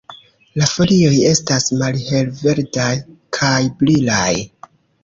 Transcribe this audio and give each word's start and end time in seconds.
La 0.61 0.69
folioj 0.71 1.11
estas 1.33 1.69
malhelverdaj 1.83 2.91
kaj 3.41 3.57
brilaj. 3.85 4.31